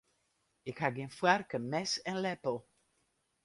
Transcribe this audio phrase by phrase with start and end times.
[0.69, 2.57] Ik ha gjin foarke, mes en leppel.